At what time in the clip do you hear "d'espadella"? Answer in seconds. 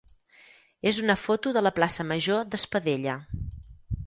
2.55-3.21